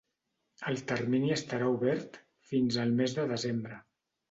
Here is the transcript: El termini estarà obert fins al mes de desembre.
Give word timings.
El 0.71 0.79
termini 0.91 1.29
estarà 1.35 1.67
obert 1.75 2.19
fins 2.55 2.81
al 2.87 2.97
mes 3.03 3.17
de 3.21 3.29
desembre. 3.37 3.81